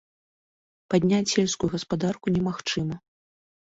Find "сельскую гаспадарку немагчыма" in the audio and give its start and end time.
1.33-2.95